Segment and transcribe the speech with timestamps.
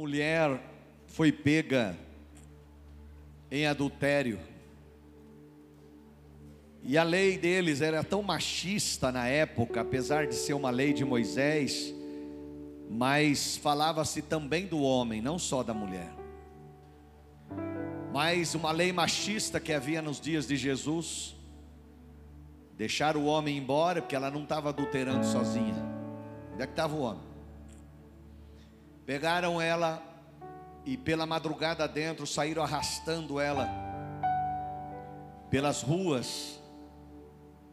[0.00, 0.58] mulher
[1.08, 1.94] foi pega
[3.50, 4.40] em adultério.
[6.82, 11.04] E a lei deles era tão machista na época, apesar de ser uma lei de
[11.04, 11.94] Moisés,
[12.88, 16.10] mas falava-se também do homem, não só da mulher.
[18.10, 21.36] Mas uma lei machista que havia nos dias de Jesus,
[22.74, 25.76] deixar o homem embora, porque ela não estava adulterando sozinha.
[26.54, 27.29] Onde é que estava o homem?
[29.06, 30.02] Pegaram ela
[30.84, 33.68] e pela madrugada dentro saíram arrastando ela
[35.50, 36.60] pelas ruas.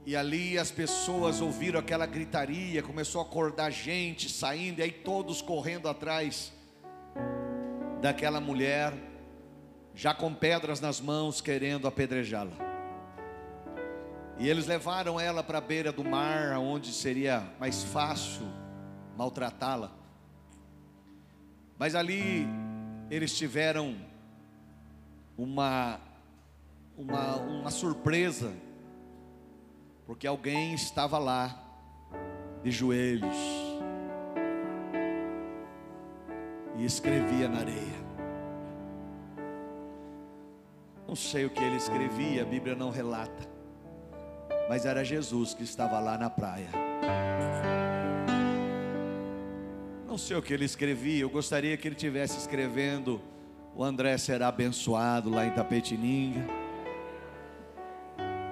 [0.05, 5.41] E ali as pessoas ouviram aquela gritaria, começou a acordar gente saindo, e aí todos
[5.41, 6.53] correndo atrás
[8.02, 8.94] daquela mulher,
[9.94, 12.53] já com pedras nas mãos, querendo apedrejá-la.
[14.39, 18.47] E eles levaram ela para a beira do mar, onde seria mais fácil
[19.17, 19.91] maltratá-la.
[21.77, 22.48] Mas ali
[23.09, 23.95] eles tiveram
[25.38, 26.00] uma,
[26.97, 28.52] uma, uma surpresa,
[30.06, 31.64] porque alguém estava lá,
[32.64, 33.38] de joelhos,
[36.75, 38.08] e escrevia na areia.
[41.08, 43.47] Não sei o que ele escrevia, a Bíblia não relata,
[44.67, 46.69] mas era Jesus que estava lá na praia.
[50.17, 53.21] Não sei o que ele escrevia, eu gostaria que ele tivesse escrevendo:
[53.75, 56.43] O André será abençoado lá em Tapetininga.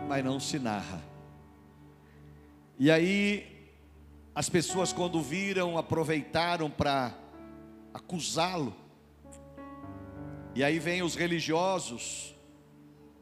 [0.08, 1.02] Mas não se narra.
[2.78, 3.48] E aí,
[4.36, 7.18] as pessoas, quando viram, aproveitaram para
[7.92, 8.72] acusá-lo.
[10.54, 12.36] E aí vem os religiosos,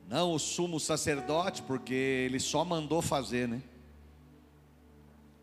[0.05, 3.61] não o sumo sacerdote, porque ele só mandou fazer, né?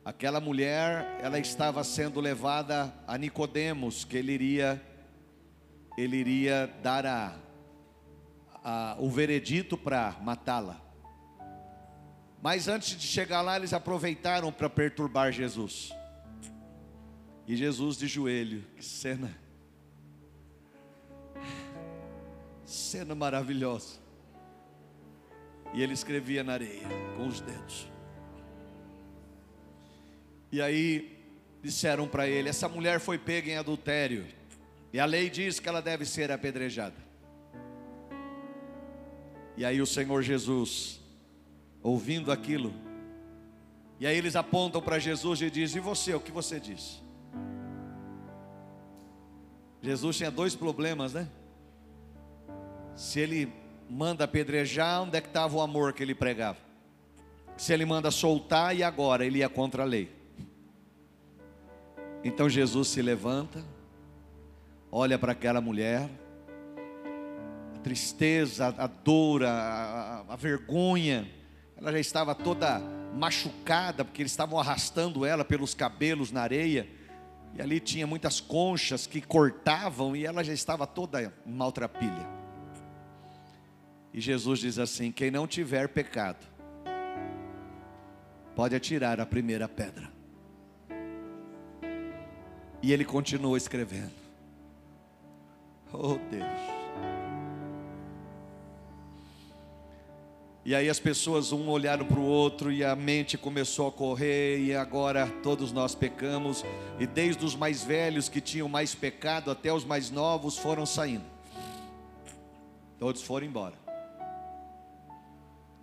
[0.04, 4.82] Aquela mulher, ela estava sendo levada a Nicodemos, que ele iria
[5.96, 7.36] ele iria dar a,
[8.64, 10.80] a o veredito para matá-la.
[12.42, 15.92] Mas antes de chegar lá, eles aproveitaram para perturbar Jesus.
[17.46, 19.36] E Jesus de joelho, que cena.
[22.64, 23.98] Cena maravilhosa.
[25.74, 27.90] E ele escrevia na areia com os dedos.
[30.52, 31.18] E aí
[31.62, 34.26] disseram para ele: essa mulher foi pega em adultério,
[34.92, 36.96] e a lei diz que ela deve ser apedrejada.
[39.56, 41.00] E aí o Senhor Jesus,
[41.82, 42.72] ouvindo aquilo,
[43.98, 47.02] e aí eles apontam para Jesus e dizem: E você, o que você diz?
[49.82, 51.28] Jesus tinha dois problemas, né?
[52.94, 53.52] Se ele
[53.88, 56.58] manda apedrejar, onde é que estava o amor que ele pregava?
[57.56, 59.24] Se ele manda soltar, e agora?
[59.24, 60.19] Ele ia contra a lei.
[62.22, 63.64] Então Jesus se levanta,
[64.92, 66.08] olha para aquela mulher,
[67.74, 71.26] a tristeza, a dor, a, a, vergonha,
[71.76, 72.78] ela já estava toda
[73.14, 76.86] machucada, porque eles estavam arrastando ela pelos cabelos na areia,
[77.54, 82.28] e ali tinha muitas conchas que cortavam, e ela já estava toda maltrapilha.
[84.12, 86.46] E Jesus diz assim: quem não tiver pecado,
[88.54, 90.19] pode atirar a primeira pedra.
[92.82, 94.12] E ele continua escrevendo.
[95.92, 96.80] Oh Deus.
[100.62, 104.58] E aí as pessoas um olharam para o outro e a mente começou a correr
[104.58, 106.64] e agora todos nós pecamos
[106.98, 111.24] e desde os mais velhos que tinham mais pecado até os mais novos foram saindo.
[112.98, 113.74] Todos foram embora.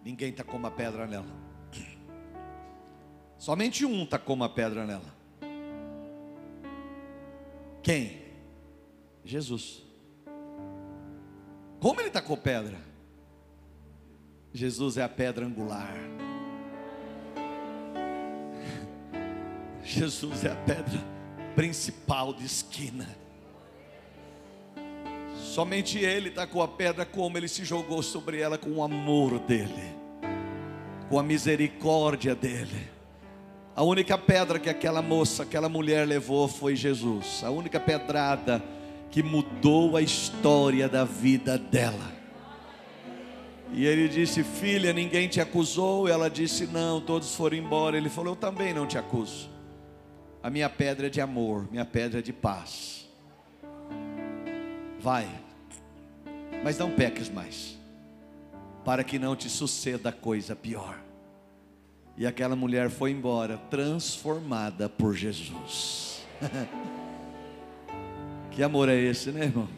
[0.05, 1.25] Ninguém tacou uma pedra nela.
[3.37, 5.16] Somente um tacou uma pedra nela.
[7.87, 8.19] Quem?
[9.23, 9.81] Jesus.
[11.79, 12.77] Como ele tacou pedra?
[14.51, 15.95] Jesus é a pedra angular.
[19.85, 20.99] Jesus é a pedra
[21.55, 23.07] principal de esquina.
[25.37, 29.95] Somente Ele tacou a pedra como Ele se jogou sobre ela com o amor dEle,
[31.07, 32.96] com a misericórdia dEle.
[33.77, 37.43] A única pedra que aquela moça, aquela mulher levou foi Jesus.
[37.43, 38.59] A única pedrada
[39.11, 42.11] que mudou a história da vida dela.
[43.71, 46.07] E ele disse: Filha, ninguém te acusou?
[46.07, 47.95] Ela disse: Não, todos foram embora.
[47.95, 49.47] Ele falou: Eu também não te acuso.
[50.41, 53.07] A minha pedra é de amor, minha pedra é de paz.
[54.99, 55.29] Vai,
[56.63, 57.77] mas não peques mais,
[58.83, 61.06] para que não te suceda coisa pior.
[62.17, 66.25] E aquela mulher foi embora, transformada por Jesus.
[68.51, 69.69] Que amor é esse, né, irmão?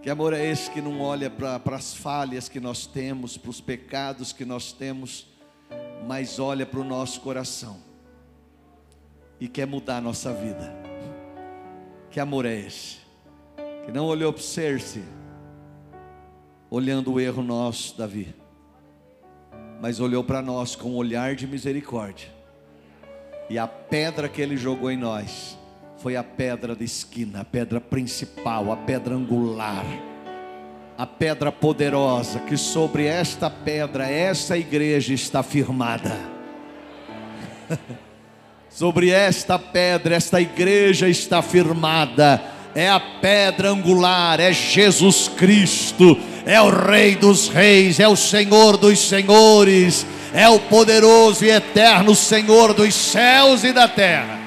[0.00, 3.60] Que amor é esse que não olha para as falhas que nós temos, para os
[3.60, 5.26] pecados que nós temos,
[6.06, 7.76] mas olha para o nosso coração
[9.38, 10.72] e quer mudar a nossa vida.
[12.10, 13.00] Que amor é esse?
[13.84, 15.04] Que não olhou para o Cerce,
[16.70, 18.34] olhando o erro nosso, Davi,
[19.80, 22.28] mas olhou para nós com um olhar de misericórdia.
[23.48, 25.58] E a pedra que ele jogou em nós
[25.96, 29.84] foi a pedra da esquina, a pedra principal, a pedra angular,
[30.96, 36.16] a pedra poderosa, que sobre esta pedra, essa igreja está firmada.
[38.68, 42.40] sobre esta pedra, esta igreja está firmada.
[42.74, 48.76] É a pedra angular, é Jesus Cristo, é o Rei dos Reis, é o Senhor
[48.76, 54.38] dos Senhores, é o poderoso e eterno Senhor dos céus e da terra.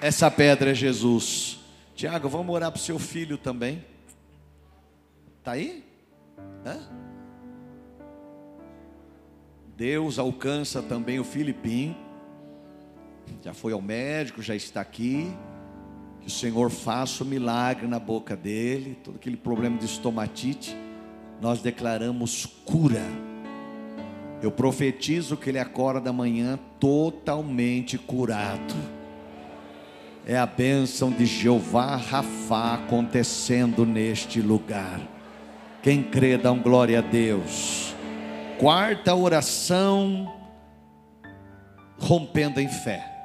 [0.00, 1.58] Essa pedra é Jesus.
[1.94, 3.84] Tiago, vamos orar para o seu filho também.
[5.38, 5.84] Está aí?
[6.64, 6.78] Hã?
[9.76, 11.96] Deus alcança também o Filipinho.
[13.42, 15.34] Já foi ao médico, já está aqui.
[16.26, 18.98] Que o Senhor faça o um milagre na boca dele.
[19.04, 20.76] Todo aquele problema de estomatite.
[21.40, 23.04] Nós declaramos cura.
[24.42, 28.74] Eu profetizo que ele acorda da manhã totalmente curado
[30.26, 35.00] é a bênção de Jeová Rafá acontecendo neste lugar.
[35.80, 37.94] Quem crê, dá um glória a Deus.
[38.58, 40.34] Quarta oração,
[41.96, 43.15] rompendo em fé.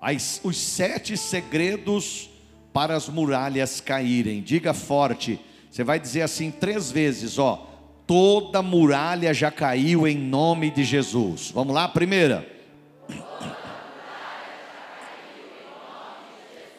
[0.00, 2.30] As, os sete segredos
[2.72, 4.40] para as muralhas caírem.
[4.42, 5.40] Diga forte.
[5.70, 7.66] Você vai dizer assim três vezes, ó.
[8.06, 11.50] Toda muralha já caiu em nome de Jesus.
[11.50, 12.48] Vamos lá, primeira.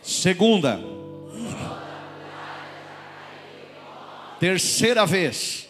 [0.02, 0.80] Segunda.
[4.40, 5.69] Terceira vez.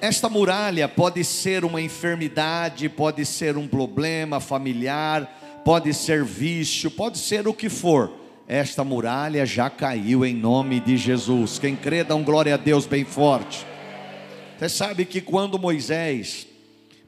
[0.00, 7.18] Esta muralha pode ser uma enfermidade, pode ser um problema familiar, pode ser vício, pode
[7.18, 8.12] ser o que for.
[8.46, 11.58] Esta muralha já caiu em nome de Jesus.
[11.58, 13.66] Quem crê, dá um glória a Deus bem forte.
[14.56, 16.46] Você sabe que quando Moisés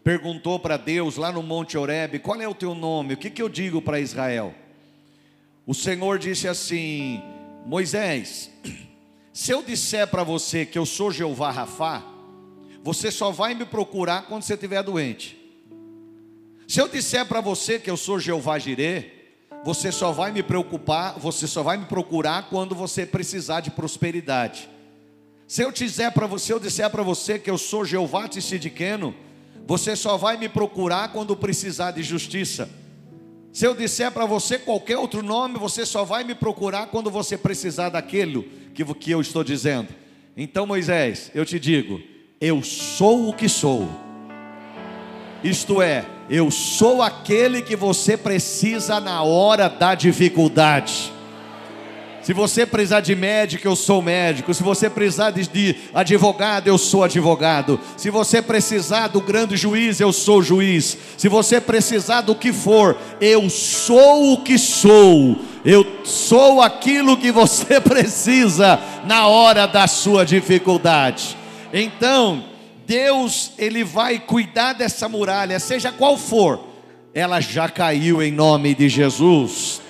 [0.02, 3.14] perguntou para Deus lá no Monte Oreb: Qual é o teu nome?
[3.14, 4.52] O que, que eu digo para Israel?
[5.64, 7.22] O Senhor disse assim:
[7.64, 8.50] Moisés,
[9.32, 12.09] se eu disser para você que eu sou Jeová Rafá,
[12.82, 15.38] você só vai me procurar quando você estiver doente.
[16.66, 19.10] Se eu disser para você que eu sou Jeová Jirê,
[19.64, 24.68] você só vai me preocupar, você só vai me procurar quando você precisar de prosperidade.
[25.46, 29.14] Se eu disser para você, eu disser para você que eu sou Jeová Tissidiqueno,
[29.66, 32.70] você só vai me procurar quando precisar de justiça.
[33.52, 37.36] Se eu disser para você qualquer outro nome, você só vai me procurar quando você
[37.36, 39.88] precisar daquilo que, que eu estou dizendo.
[40.36, 42.00] Então, Moisés, eu te digo:
[42.40, 43.86] eu sou o que sou.
[45.44, 51.12] Isto é, eu sou aquele que você precisa na hora da dificuldade.
[52.22, 54.54] Se você precisar de médico, eu sou médico.
[54.54, 57.78] Se você precisar de, advogado, eu sou advogado.
[57.96, 60.96] Se você precisar do grande juiz, eu sou juiz.
[61.18, 65.36] Se você precisar do que for, eu sou o que sou.
[65.62, 71.39] Eu sou aquilo que você precisa na hora da sua dificuldade.
[71.72, 72.44] Então,
[72.86, 76.68] Deus, ele vai cuidar dessa muralha, seja qual for.
[77.14, 79.80] Ela já caiu em nome de Jesus.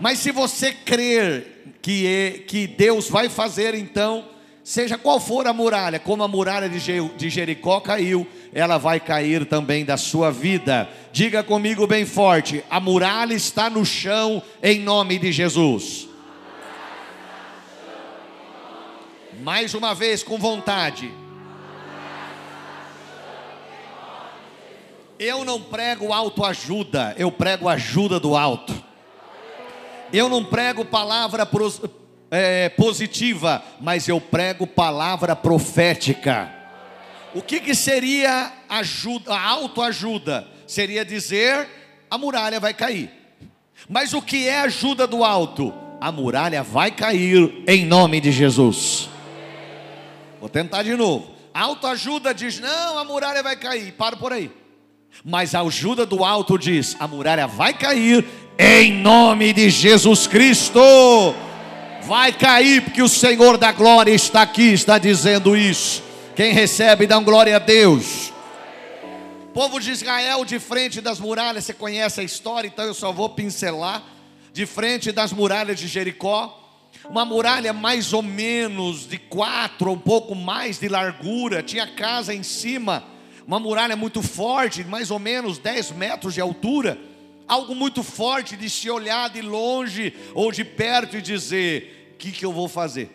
[0.00, 4.24] Mas se você crer que, é, que Deus vai fazer então,
[4.64, 9.84] seja qual for a muralha, como a muralha de Jericó caiu, ela vai cair também
[9.84, 10.88] da sua vida.
[11.12, 16.07] Diga comigo bem forte: a muralha está no chão em nome de Jesus.
[19.40, 21.12] Mais uma vez, com vontade.
[25.18, 28.72] Eu não prego autoajuda, eu prego ajuda do alto.
[30.12, 31.80] Eu não prego palavra pros,
[32.30, 36.52] é, positiva, mas eu prego palavra profética.
[37.34, 40.46] O que, que seria ajuda, autoajuda?
[40.66, 41.68] Seria dizer
[42.10, 43.10] a muralha vai cair.
[43.88, 45.74] Mas o que é ajuda do alto?
[46.00, 49.08] A muralha vai cair em nome de Jesus.
[50.40, 51.34] Vou tentar de novo.
[51.52, 53.92] Autoajuda diz: não, a muralha vai cair.
[53.92, 54.50] Para por aí.
[55.24, 58.24] Mas a ajuda do alto diz: a muralha vai cair
[58.58, 60.80] em nome de Jesus Cristo.
[62.02, 66.02] Vai cair, porque o Senhor da glória está aqui, está dizendo isso.
[66.34, 68.32] Quem recebe, dá um glória a Deus.
[69.52, 73.28] povo de Israel de frente das muralhas, você conhece a história, então eu só vou
[73.28, 74.02] pincelar.
[74.52, 76.57] De frente das muralhas de Jericó,
[77.08, 82.34] uma muralha mais ou menos de quatro ou um pouco mais de largura, tinha casa
[82.34, 83.04] em cima,
[83.46, 86.98] uma muralha muito forte, mais ou menos 10 metros de altura,
[87.46, 92.30] algo muito forte de se olhar de longe ou de perto e dizer: o que,
[92.30, 93.10] que eu vou fazer?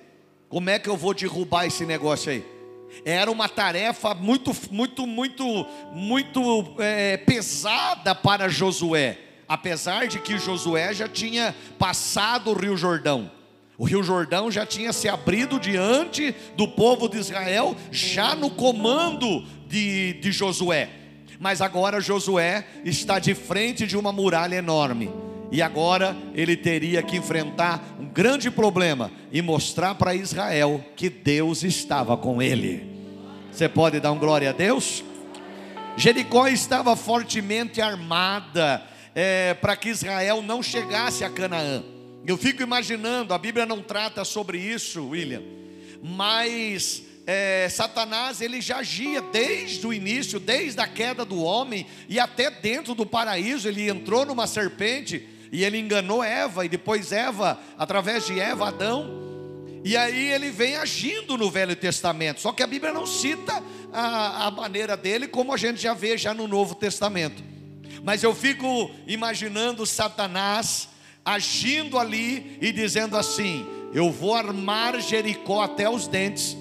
[0.49, 2.43] Como é que eu vou derrubar esse negócio aí?
[3.05, 10.93] Era uma tarefa muito, muito, muito, muito é, pesada para Josué, apesar de que Josué
[10.93, 13.31] já tinha passado o Rio Jordão.
[13.77, 19.43] O Rio Jordão já tinha se abrido diante do povo de Israel, já no comando
[19.67, 20.89] de, de Josué.
[21.39, 25.11] Mas agora Josué está de frente de uma muralha enorme.
[25.51, 31.63] E agora ele teria que enfrentar um grande problema e mostrar para Israel que Deus
[31.63, 32.91] estava com ele.
[33.51, 35.03] Você pode dar um glória a Deus?
[35.95, 38.81] Jericó estava fortemente armada
[39.13, 41.83] é, para que Israel não chegasse a Canaã.
[42.25, 45.43] Eu fico imaginando, a Bíblia não trata sobre isso, William,
[46.01, 52.19] mas é, Satanás ele já agia desde o início, desde a queda do homem e
[52.19, 53.67] até dentro do paraíso.
[53.67, 59.21] Ele entrou numa serpente e ele enganou Eva, e depois Eva, através de Eva, Adão.
[59.83, 62.39] E aí ele vem agindo no Velho Testamento.
[62.39, 63.61] Só que a Bíblia não cita
[63.91, 67.43] a, a maneira dele, como a gente já vê já no Novo Testamento.
[68.01, 70.89] Mas eu fico imaginando Satanás
[71.25, 76.57] agindo ali e dizendo assim: Eu vou armar Jericó até os dentes,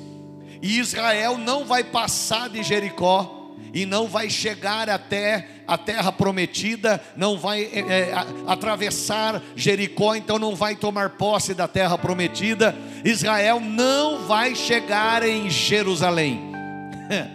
[0.61, 7.02] e Israel não vai passar de Jericó, e não vai chegar até a terra prometida,
[7.16, 8.12] não vai é,
[8.47, 12.76] atravessar Jericó, então não vai tomar posse da terra prometida.
[13.04, 16.52] Israel não vai chegar em Jerusalém.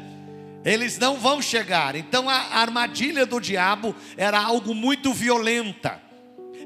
[0.63, 1.95] Eles não vão chegar.
[1.95, 6.06] Então a armadilha do diabo era algo muito violenta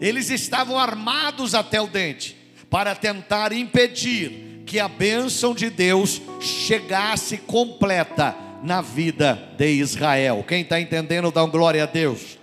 [0.01, 2.35] eles estavam armados até o dente
[2.71, 10.43] para tentar impedir que a bênção de Deus chegasse completa na vida de Israel.
[10.47, 12.39] Quem está entendendo, dá um glória a Deus.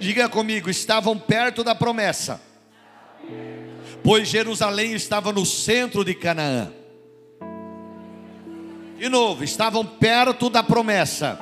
[0.00, 2.42] Diga comigo: estavam perto da promessa,
[4.02, 6.72] pois Jerusalém estava no centro de Canaã.
[8.98, 11.38] De novo, estavam perto da promessa,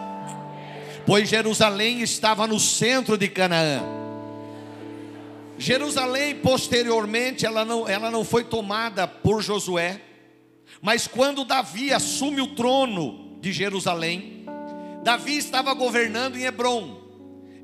[1.07, 4.03] pois Jerusalém estava no centro de Canaã.
[5.63, 10.03] Jerusalém, posteriormente, ela não, ela não foi tomada por Josué,
[10.81, 14.45] mas quando Davi assume o trono de Jerusalém,
[15.05, 17.01] Davi estava governando em Hebron,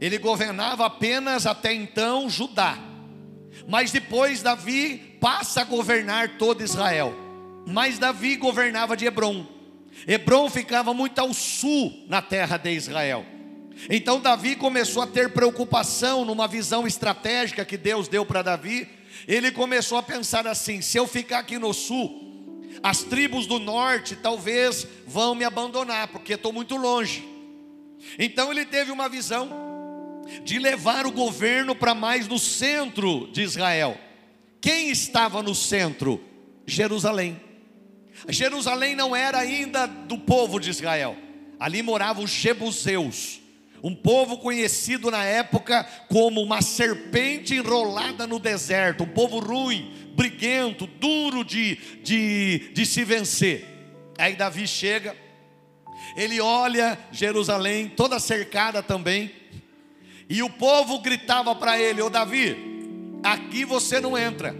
[0.00, 2.78] ele governava apenas até então Judá,
[3.67, 7.12] mas depois Davi passa a governar todo Israel,
[7.67, 9.45] mas Davi governava de Hebron,
[10.07, 13.26] Hebron ficava muito ao sul na terra de Israel.
[13.88, 18.88] Então Davi começou a ter preocupação numa visão estratégica que Deus deu para Davi.
[19.26, 24.16] Ele começou a pensar assim: se eu ficar aqui no sul, as tribos do norte
[24.16, 27.26] talvez vão me abandonar, porque estou muito longe.
[28.18, 29.49] Então ele teve uma visão
[30.44, 33.99] de levar o governo para mais no centro de Israel.
[34.61, 36.23] Quem estava no centro?
[36.66, 37.40] Jerusalém.
[38.28, 41.16] Jerusalém não era ainda do povo de Israel.
[41.58, 43.40] Ali moravam os jebuseus.
[43.82, 50.87] Um povo conhecido na época como uma serpente enrolada no deserto, um povo ruim, briguento,
[50.87, 53.64] duro de, de, de se vencer.
[54.18, 55.16] Aí Davi chega,
[56.16, 59.32] ele olha Jerusalém toda cercada também,
[60.28, 62.56] e o povo gritava para ele: Ô Davi,
[63.23, 64.56] aqui você não entra,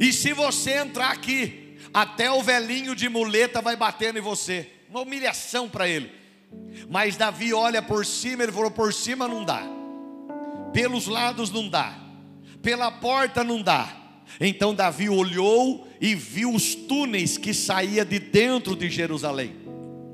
[0.00, 4.68] e se você entrar aqui, até o velhinho de muleta vai batendo em você.
[4.88, 6.21] Uma humilhação para ele.
[6.88, 9.62] Mas Davi olha por cima, ele falou: por cima não dá,
[10.72, 11.96] pelos lados não dá,
[12.62, 13.96] pela porta não dá.
[14.40, 19.56] Então Davi olhou e viu os túneis que saía de dentro de Jerusalém.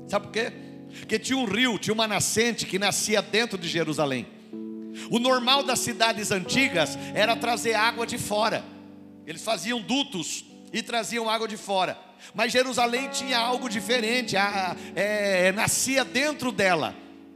[0.07, 0.51] Sabe por quê?
[0.99, 4.27] Porque tinha um rio, tinha uma nascente que nascia dentro de Jerusalém.
[5.09, 8.63] O normal das cidades antigas era trazer água de fora.
[9.25, 10.43] Eles faziam dutos
[10.73, 11.97] e traziam água de fora.
[12.33, 16.95] Mas Jerusalém tinha algo diferente, a, é, nascia dentro dela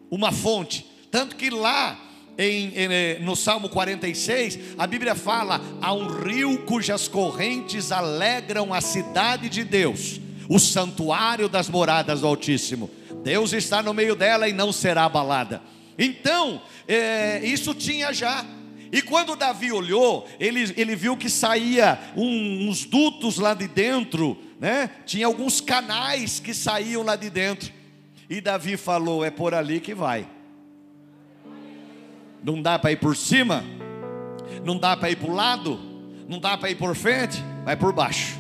[0.09, 0.85] uma fonte.
[1.09, 1.99] Tanto que lá
[2.37, 8.73] em, em, eh, no Salmo 46, a Bíblia fala: há um rio cujas correntes alegram
[8.73, 12.89] a cidade de Deus, o santuário das moradas do Altíssimo.
[13.23, 15.61] Deus está no meio dela e não será abalada.
[15.97, 18.45] Então, é, isso tinha já.
[18.91, 24.37] E quando Davi olhou, ele, ele viu que saía um, uns dutos lá de dentro
[24.60, 24.89] né?
[25.05, 27.72] Tinha alguns canais que saíam lá de dentro.
[28.29, 30.27] E Davi falou: É por ali que vai.
[32.43, 33.63] Não dá para ir por cima,
[34.65, 35.79] não dá para ir para o lado,
[36.27, 38.38] não dá para ir por frente, vai por baixo.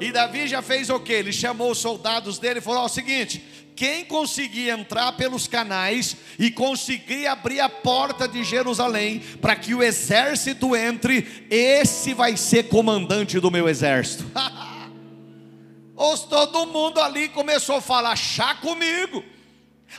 [0.00, 1.12] E Davi já fez o que?
[1.12, 3.44] Ele chamou os soldados dele e falou: o seguinte,
[3.78, 9.84] quem conseguir entrar pelos canais e conseguir abrir a porta de Jerusalém para que o
[9.84, 14.26] exército entre, esse vai ser comandante do meu exército.
[15.94, 19.22] Os todo mundo ali começou a falar: chá comigo.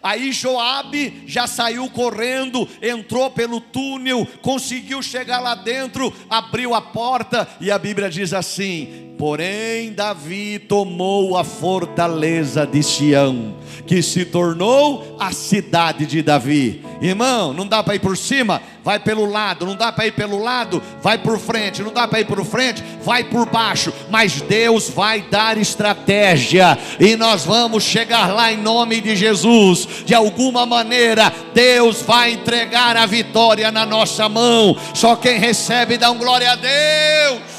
[0.03, 7.47] Aí Joabe já saiu correndo, entrou pelo túnel, conseguiu chegar lá dentro, abriu a porta
[7.59, 13.53] e a Bíblia diz assim: Porém Davi tomou a fortaleza de Sião,
[13.85, 16.85] que se tornou a cidade de Davi.
[17.01, 20.41] Irmão, não dá para ir por cima, vai pelo lado, não dá para ir pelo
[20.41, 24.89] lado, vai por frente, não dá para ir por frente, vai por baixo, mas Deus
[24.89, 29.85] vai dar estratégia e nós vamos chegar lá em nome de Jesus.
[30.05, 34.77] De alguma maneira, Deus vai entregar a vitória na nossa mão.
[34.93, 37.58] Só quem recebe dá um glória a Deus.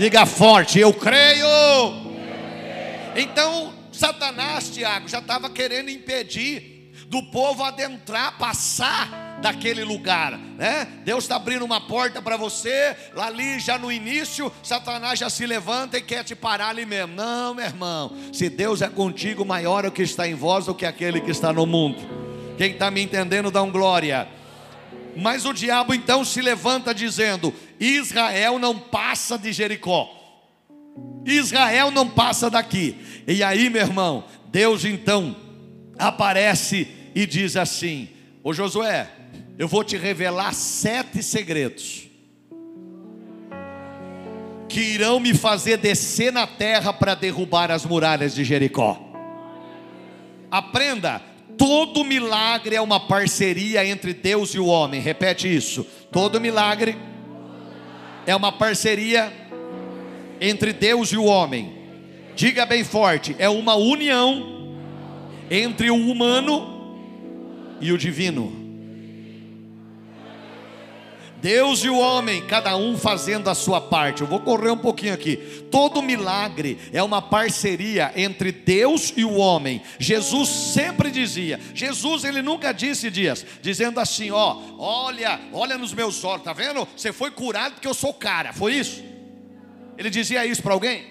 [0.00, 1.46] Diga forte, eu creio.
[3.14, 10.88] Então, Satanás, Tiago, já estava querendo impedir do povo adentrar, passar daquele lugar, né?
[11.04, 15.44] Deus está abrindo uma porta para você, lá ali já no início, Satanás já se
[15.44, 17.14] levanta e quer te parar ali mesmo.
[17.14, 20.74] Não, meu irmão, se Deus é contigo, maior é o que está em vós do
[20.74, 21.98] que aquele que está no mundo.
[22.56, 24.26] Quem está me entendendo, dá um glória.
[25.14, 30.16] Mas o diabo então se levanta dizendo: Israel não passa de Jericó.
[31.24, 32.96] Israel não passa daqui.
[33.26, 35.34] E aí, meu irmão, Deus então
[35.98, 38.10] aparece e diz assim:
[38.44, 39.08] Ô Josué,
[39.58, 42.10] eu vou te revelar sete segredos
[44.68, 49.00] que irão me fazer descer na terra para derrubar as muralhas de Jericó.
[50.48, 51.20] Aprenda,
[51.58, 55.00] todo milagre é uma parceria entre Deus e o homem.
[55.00, 55.84] Repete isso.
[56.12, 56.96] Todo milagre
[58.26, 59.32] é uma parceria
[60.40, 61.72] entre Deus e o homem.
[62.34, 64.76] Diga bem forte, é uma união
[65.50, 66.98] entre o humano
[67.80, 68.59] e o divino.
[71.40, 74.20] Deus e o homem, cada um fazendo a sua parte.
[74.20, 75.36] Eu vou correr um pouquinho aqui.
[75.70, 79.82] Todo milagre é uma parceria entre Deus e o homem.
[79.98, 81.58] Jesus sempre dizia.
[81.74, 86.86] Jesus ele nunca disse dias, dizendo assim, ó, olha, olha nos meus olhos, tá vendo?
[86.96, 88.52] Você foi curado porque eu sou cara.
[88.52, 89.02] Foi isso?
[89.96, 91.06] Ele dizia isso para alguém?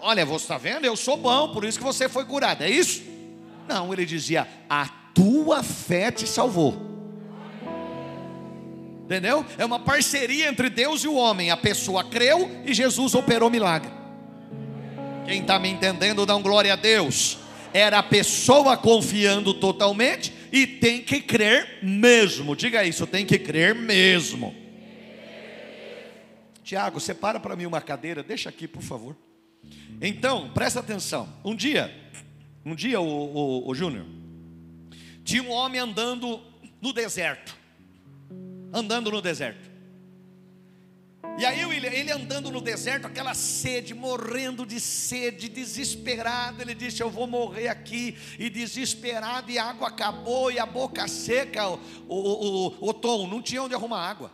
[0.00, 0.84] Olha, você está vendo?
[0.84, 2.62] Eu sou bom, por isso que você foi curado.
[2.62, 3.02] É isso?
[3.68, 6.91] Não, ele dizia a tua fé te salvou.
[9.12, 9.44] Entendeu?
[9.58, 11.50] É uma parceria entre Deus e o homem.
[11.50, 13.90] A pessoa creu e Jesus operou milagre.
[15.26, 17.36] Quem está me entendendo, dá um glória a Deus.
[17.74, 22.56] Era a pessoa confiando totalmente e tem que crer mesmo.
[22.56, 24.56] Diga isso, tem que crer mesmo.
[26.64, 29.14] Tiago, separa para mim uma cadeira, deixa aqui, por favor.
[30.00, 31.28] Então, presta atenção.
[31.44, 31.94] Um dia,
[32.64, 34.06] um dia, o, o, o Júnior,
[35.22, 36.40] tinha um homem andando
[36.80, 37.60] no deserto.
[38.72, 39.72] Andando no deserto.
[41.38, 47.10] E aí ele, andando no deserto, aquela sede, morrendo de sede, desesperado, ele disse: Eu
[47.10, 52.66] vou morrer aqui, e desesperado, e a água acabou, e a boca seca, o, o,
[52.68, 54.32] o, o Tom, não tinha onde arrumar água.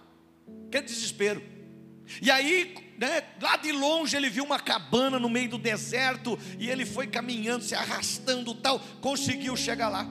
[0.71, 1.43] Que desespero.
[2.21, 6.69] E aí, né, lá de longe, ele viu uma cabana no meio do deserto, e
[6.69, 10.09] ele foi caminhando, se arrastando tal, conseguiu chegar lá.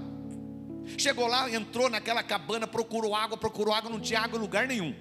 [0.97, 4.95] Chegou lá, entrou naquela cabana, procurou água, procurou água, não tinha água em lugar nenhum.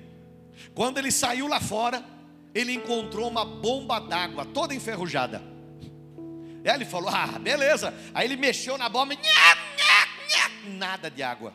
[0.75, 2.03] Quando ele saiu lá fora,
[2.55, 5.42] ele encontrou uma bomba d'água toda enferrujada.
[6.64, 7.94] Aí ele falou: Ah, beleza.
[8.14, 9.14] Aí ele mexeu na bomba,
[10.66, 11.53] nada de água.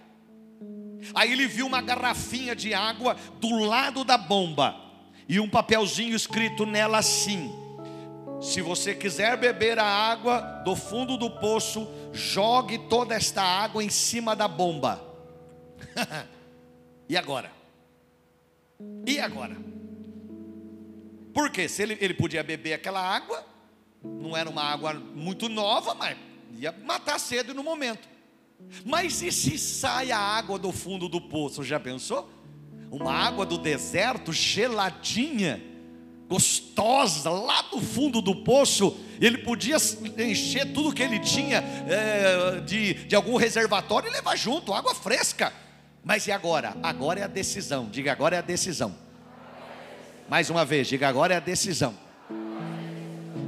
[1.14, 4.76] Aí ele viu uma garrafinha de água do lado da bomba
[5.28, 7.52] e um papelzinho escrito nela assim:
[8.42, 13.90] se você quiser beber a água do fundo do poço, jogue toda esta água em
[13.90, 15.00] cima da bomba.
[17.08, 17.52] e agora?
[19.06, 19.56] E agora?
[21.36, 23.46] Porque se ele, ele podia beber aquela água,
[24.04, 26.18] não era uma água muito nova, mas
[26.58, 28.10] ia matar cedo no momento.
[28.84, 31.64] Mas e se sai a água do fundo do poço?
[31.64, 32.28] Já pensou?
[32.90, 35.71] Uma água do deserto geladinha
[36.32, 39.76] gostosa, lá do fundo do poço, ele podia
[40.18, 45.52] encher tudo que ele tinha é, de, de algum reservatório e levar junto, água fresca.
[46.02, 46.74] Mas e agora?
[46.82, 47.90] Agora é a decisão.
[47.92, 48.96] Diga, agora é a decisão.
[50.30, 51.94] Mais uma vez, diga, agora é a decisão.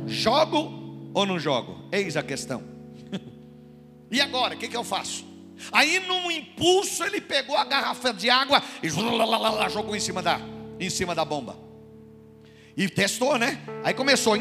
[0.05, 1.87] Jogo ou não jogo?
[1.89, 2.61] Eis a questão.
[4.11, 5.25] e agora, o que, que eu faço?
[5.71, 8.89] Aí, num impulso, ele pegou a garrafa de água e
[9.71, 10.37] jogou em cima da,
[10.77, 11.63] em cima da bomba.
[12.75, 13.59] E testou, né?
[13.83, 14.35] Aí começou.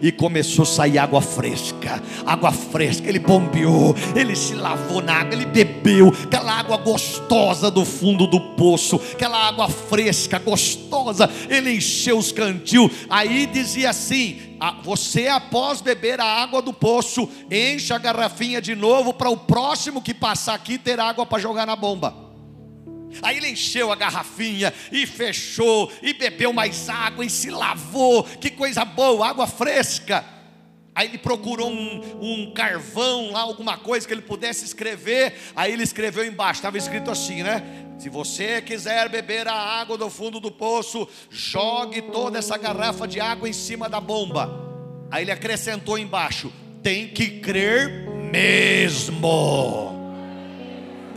[0.00, 3.08] E começou a sair água fresca, água fresca.
[3.08, 8.40] Ele bombeou, ele se lavou na água, ele bebeu aquela água gostosa do fundo do
[8.56, 11.30] poço, aquela água fresca, gostosa.
[11.48, 12.90] Ele encheu os cantil.
[13.08, 14.40] Aí dizia assim:
[14.82, 20.02] você após beber a água do poço, enche a garrafinha de novo para o próximo
[20.02, 22.27] que passar aqui ter água para jogar na bomba.
[23.22, 28.24] Aí ele encheu a garrafinha e fechou, e bebeu mais água e se lavou.
[28.24, 30.24] Que coisa boa, água fresca.
[30.94, 35.32] Aí ele procurou um, um, carvão lá, alguma coisa que ele pudesse escrever.
[35.54, 37.62] Aí ele escreveu embaixo, estava escrito assim, né?
[37.98, 43.20] Se você quiser beber a água do fundo do poço, jogue toda essa garrafa de
[43.20, 44.50] água em cima da bomba.
[45.10, 49.97] Aí ele acrescentou embaixo: tem que crer mesmo.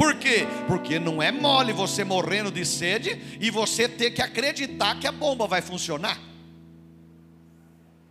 [0.01, 0.47] Por quê?
[0.65, 5.11] Porque não é mole você morrendo de sede e você ter que acreditar que a
[5.11, 6.19] bomba vai funcionar.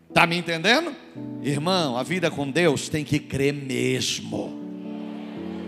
[0.09, 0.95] Está me entendendo?
[1.43, 4.57] Irmão, a vida com Deus tem que crer mesmo.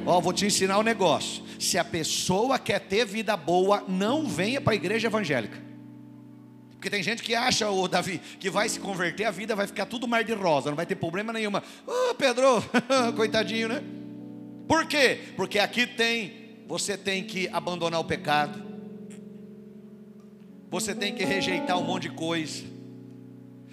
[0.06, 1.42] Ó, vou te ensinar um negócio.
[1.58, 5.60] Se a pessoa quer ter vida boa, não venha para a igreja evangélica.
[6.70, 9.86] Porque tem gente que acha, o Davi, que vai se converter, a vida vai ficar
[9.86, 11.64] tudo mar de rosa, não vai ter problema nenhuma.
[11.84, 12.62] Ô, oh, Pedro,
[13.16, 13.82] coitadinho, né?
[14.72, 15.18] Por quê?
[15.36, 18.58] Porque aqui tem, você tem que abandonar o pecado,
[20.70, 22.64] você tem que rejeitar um monte de coisa,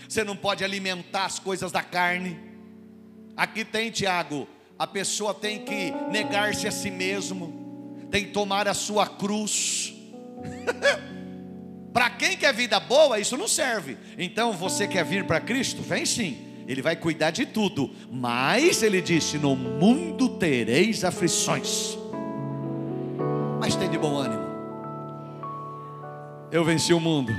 [0.09, 2.38] você não pode alimentar as coisas da carne.
[3.38, 4.45] Aqui tem, Tiago,
[4.77, 9.93] a pessoa tem que negar-se a si mesmo, tem que tomar a sua cruz.
[11.93, 13.97] para quem quer vida boa, isso não serve.
[14.17, 15.81] Então você quer vir para Cristo?
[15.81, 16.48] Vem sim.
[16.69, 17.89] Ele vai cuidar de tudo.
[18.12, 21.97] Mas ele disse: No mundo tereis aflições.
[23.60, 24.47] Mas tem de bom ânimo.
[26.51, 27.34] Eu venci o mundo.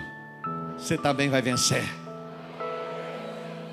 [0.77, 1.85] Você também vai vencer.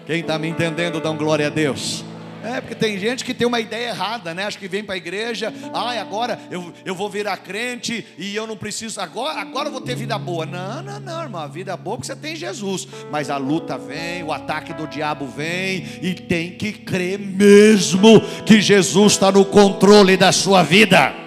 [0.06, 2.06] Quem está me entendendo, dá um glória a Deus.
[2.47, 4.45] É, porque tem gente que tem uma ideia errada, né?
[4.45, 8.47] Acho que vem para a igreja, ai, agora eu, eu vou virar crente e eu
[8.47, 10.45] não preciso, agora, agora eu vou ter vida boa.
[10.45, 12.88] Não, não, não, irmão, a vida boa porque você tem Jesus.
[13.12, 18.62] Mas a luta vem, o ataque do diabo vem, e tem que crer mesmo que
[18.62, 21.27] Jesus está no controle da sua vida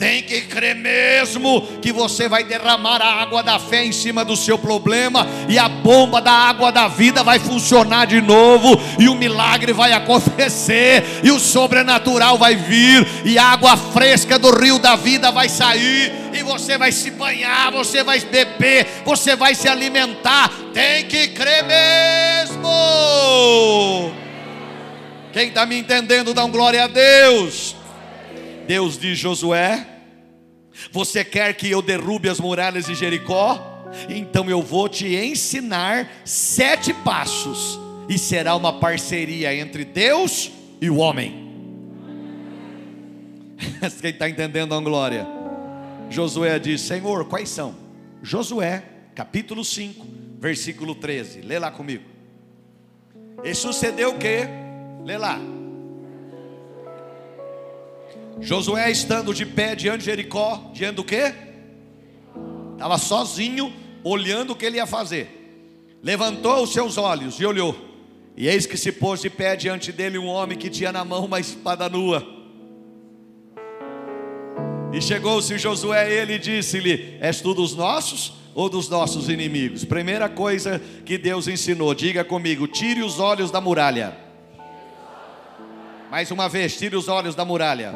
[0.00, 4.34] tem que crer mesmo que você vai derramar a água da fé em cima do
[4.34, 9.14] seu problema e a bomba da água da vida vai funcionar de novo e o
[9.14, 14.96] milagre vai acontecer e o sobrenatural vai vir e a água fresca do rio da
[14.96, 20.50] vida vai sair e você vai se banhar, você vai beber, você vai se alimentar.
[20.72, 22.70] Tem que crer mesmo.
[25.30, 27.79] Quem está me entendendo, dá um glória a Deus.
[28.70, 29.84] Deus diz Josué:
[30.92, 33.60] Você quer que eu derrube as muralhas de Jericó?
[34.08, 40.98] Então eu vou te ensinar sete passos, e será uma parceria entre Deus e o
[40.98, 41.50] homem.
[44.00, 45.26] Quem está entendendo a glória?
[46.08, 47.74] Josué diz: Senhor, quais são?
[48.22, 48.84] Josué,
[49.16, 50.06] capítulo 5,
[50.38, 51.40] versículo 13.
[51.40, 52.04] Lê lá comigo.
[53.42, 54.46] E sucedeu o que?
[55.04, 55.59] Lê lá.
[58.38, 61.34] Josué estando de pé diante de Jericó, diante do quê?
[62.72, 63.72] Estava sozinho,
[64.04, 65.40] olhando o que ele ia fazer.
[66.02, 67.76] Levantou os seus olhos e olhou.
[68.36, 71.26] E eis que se pôs de pé diante dele um homem que tinha na mão
[71.26, 72.26] uma espada nua.
[74.92, 79.84] E chegou-se Josué a ele e disse-lhe: És tu dos nossos ou dos nossos inimigos?
[79.84, 84.16] Primeira coisa que Deus ensinou, diga comigo: tire os olhos da muralha.
[86.10, 87.92] Mais uma vez, tire os olhos da muralha.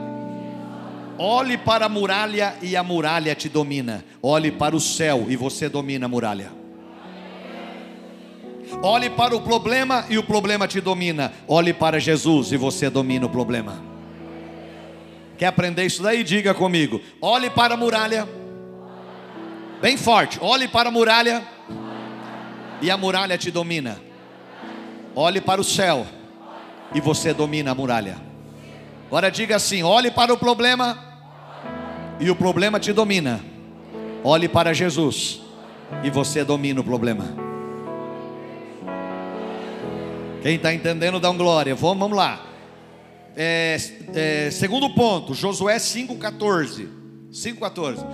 [1.19, 4.05] Olhe para a muralha e a muralha te domina.
[4.21, 6.51] Olhe para o céu e você domina a muralha.
[8.83, 11.33] Olhe para o problema e o problema te domina.
[11.47, 13.81] Olhe para Jesus e você domina o problema.
[15.39, 16.25] Quer aprender isso daí?
[16.25, 17.01] Diga comigo.
[17.21, 18.29] Olhe para a muralha.
[19.81, 20.39] Bem forte.
[20.41, 21.43] Olhe para a muralha.
[22.83, 24.01] E a muralha te domina.
[25.15, 26.07] Olhe para o céu.
[26.93, 28.34] E você domina a muralha.
[29.07, 30.99] Agora diga assim: olhe para o problema
[32.19, 33.41] e o problema te domina.
[34.23, 35.43] Olhe para Jesus
[36.03, 37.25] e você domina o problema.
[40.43, 41.75] Quem está entendendo, dá um glória.
[41.75, 42.45] Vamos, vamos lá.
[43.37, 43.77] É,
[44.15, 46.89] é, segundo ponto, Josué 5,14.
[47.33, 48.05] 5,14.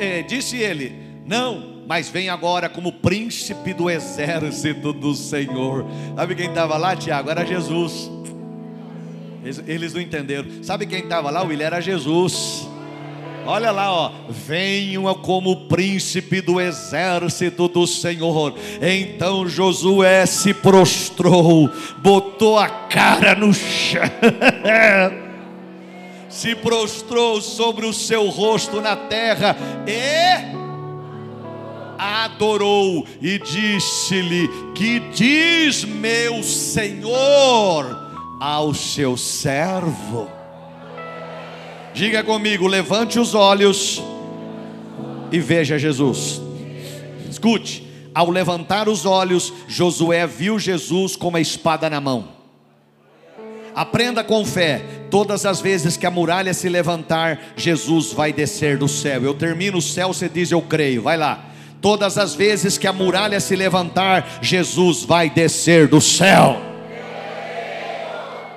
[0.00, 0.92] É, disse ele:
[1.26, 5.86] Não, mas vem agora como príncipe do exército do Senhor.
[6.16, 7.30] Sabe quem estava lá, Tiago?
[7.30, 8.10] Era Jesus.
[9.44, 10.46] Eles, eles não entenderam.
[10.62, 11.44] Sabe quem estava lá?
[11.44, 12.66] O Ele era Jesus.
[13.44, 14.10] Olha lá, ó.
[14.30, 18.54] Venham como príncipe do exército do Senhor.
[18.80, 24.00] Então Josué se prostrou, botou a cara no chão.
[26.30, 29.54] se prostrou sobre o seu rosto na terra
[29.86, 30.54] e
[31.98, 38.03] adorou e disse-lhe: Que diz meu Senhor
[38.44, 40.30] ao seu servo?
[41.94, 44.02] Diga comigo, levante os olhos
[45.32, 46.42] e veja Jesus.
[47.30, 52.28] Escute, ao levantar os olhos, Josué viu Jesus com a espada na mão.
[53.74, 54.84] Aprenda com fé.
[55.10, 59.22] Todas as vezes que a muralha se levantar, Jesus vai descer do céu.
[59.22, 61.00] Eu termino o céu, você diz eu creio.
[61.00, 61.46] Vai lá.
[61.80, 66.73] Todas as vezes que a muralha se levantar, Jesus vai descer do céu.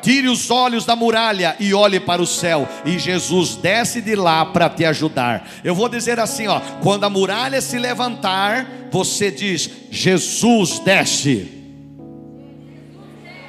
[0.07, 4.45] Tire os olhos da muralha e olhe para o céu, e Jesus desce de lá
[4.45, 5.45] para te ajudar.
[5.65, 11.51] Eu vou dizer assim, ó, quando a muralha se levantar, você diz: Jesus desce.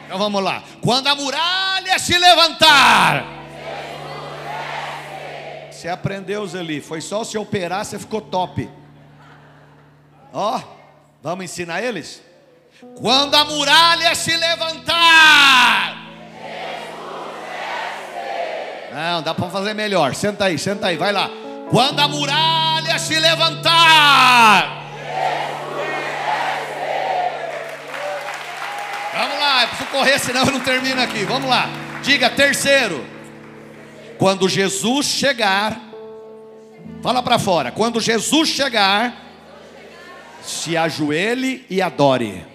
[0.05, 0.65] Então vamos lá.
[0.81, 3.25] Quando a muralha se levantar,
[5.71, 6.81] você aprendeu, Zeli.
[6.81, 8.69] Foi só se operar, você ficou top.
[10.33, 10.61] Ó,
[11.23, 12.21] vamos ensinar eles?
[12.97, 15.98] Quando a muralha se levantar,
[18.93, 20.15] não, dá para fazer melhor.
[20.15, 21.31] Senta aí, senta aí, vai lá.
[21.71, 24.79] Quando a muralha se levantar.
[29.13, 31.25] Vamos lá, eu preciso correr, senão eu não termino aqui.
[31.25, 31.69] Vamos lá.
[32.03, 33.05] Diga terceiro.
[34.19, 35.81] Quando Jesus chegar,
[37.03, 37.71] fala para fora.
[37.71, 39.15] Quando Jesus chegar,
[40.43, 42.47] se ajoelhe e adore.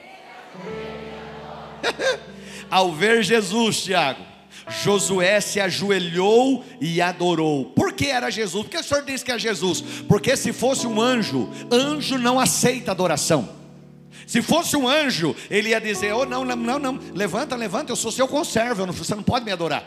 [2.69, 4.32] Ao ver Jesus, Tiago,
[4.67, 7.65] Josué se ajoelhou e adorou.
[7.65, 8.63] Por que era Jesus?
[8.63, 9.83] Por que o senhor disse que é Jesus?
[10.07, 13.49] Porque se fosse um anjo, anjo não aceita adoração.
[14.25, 17.95] Se fosse um anjo, ele ia dizer: Oh, não, não, não, não, levanta, levanta, eu
[17.95, 19.83] sou seu conservo, você não pode me adorar.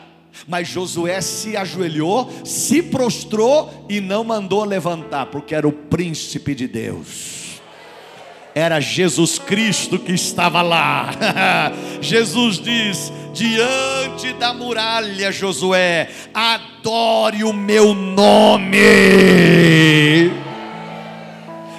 [0.47, 6.67] Mas Josué se ajoelhou, se prostrou e não mandou levantar, porque era o príncipe de
[6.67, 7.37] Deus
[8.57, 11.11] era Jesus Cristo que estava lá.
[12.01, 18.75] Jesus diz: diante da muralha, Josué, adore o meu nome.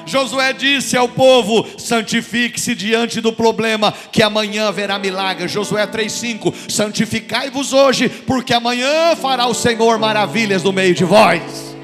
[0.06, 5.48] Josué disse ao povo: santifique-se diante do problema, que amanhã haverá milagre.
[5.48, 11.76] Josué 3,5: santificai-vos hoje, porque amanhã fará o Senhor maravilhas no meio de vós.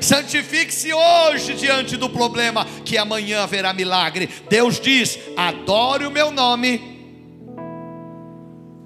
[0.00, 4.28] Santifique-se hoje diante do problema, que amanhã haverá milagre.
[4.48, 6.97] Deus diz: adore o meu nome.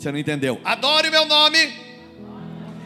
[0.03, 0.61] Você não entendeu?
[0.65, 1.73] Adore o meu nome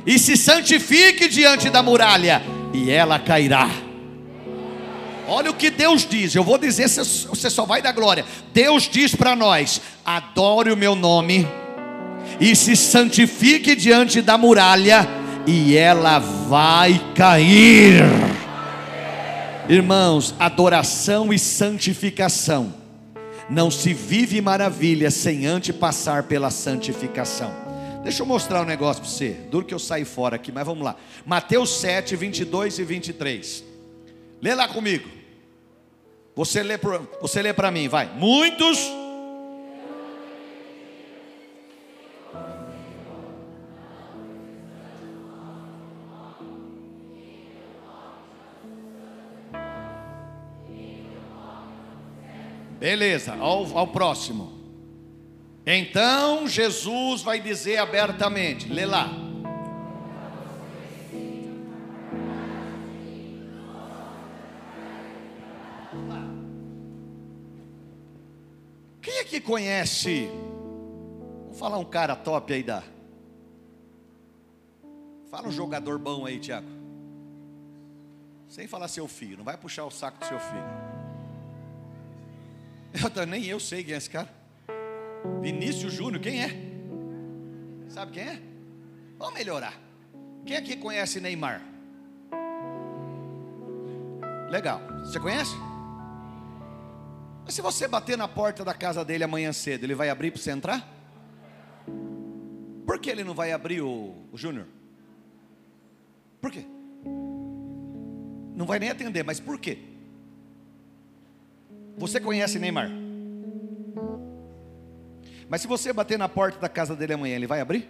[0.04, 2.42] e se santifique diante da muralha,
[2.74, 3.70] e ela cairá.
[5.26, 8.22] Olha o que Deus diz, eu vou dizer, você só vai dar glória.
[8.52, 11.48] Deus diz para nós: adore o meu nome
[12.38, 15.08] e se santifique diante da muralha,
[15.46, 18.02] e ela vai cair.
[19.70, 22.85] Irmãos, adoração e santificação.
[23.48, 27.52] Não se vive maravilha sem antes passar pela santificação.
[28.02, 29.30] Deixa eu mostrar um negócio para você.
[29.50, 30.96] Duro que eu saio fora aqui, mas vamos lá.
[31.24, 33.64] Mateus 7, 22 e 23.
[34.40, 35.08] Lê lá comigo.
[36.34, 36.78] Você lê,
[37.20, 38.10] você para mim, vai.
[38.16, 38.78] Muitos
[52.96, 54.54] Beleza, ao, ao próximo.
[55.66, 59.10] Então Jesus vai dizer abertamente, lê lá.
[69.02, 70.30] Quem é que conhece?
[71.42, 72.82] Vamos falar um cara top aí da.
[75.30, 76.70] Fala um jogador bom aí, Tiago.
[78.48, 80.95] Sem falar seu filho, não vai puxar o saco do seu filho.
[83.14, 84.28] Eu, nem eu sei quem é esse cara.
[85.40, 86.50] Vinícius Júnior, quem é?
[87.88, 88.40] Sabe quem é?
[89.18, 89.74] Vamos melhorar.
[90.44, 91.62] Quem aqui conhece Neymar?
[94.50, 94.80] Legal.
[95.04, 95.54] Você conhece?
[97.44, 100.40] Mas se você bater na porta da casa dele amanhã cedo, ele vai abrir para
[100.40, 100.92] você entrar?
[102.86, 104.66] Por que ele não vai abrir o, o Júnior?
[106.40, 106.64] Por quê?
[108.54, 109.95] Não vai nem atender, mas por quê?
[111.96, 112.90] Você conhece Neymar?
[115.48, 117.88] Mas se você bater na porta da casa dele amanhã, ele vai abrir?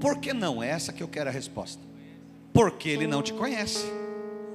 [0.00, 0.62] Por que não?
[0.62, 1.82] É essa que eu quero a resposta.
[2.52, 3.84] Porque ele não te conhece.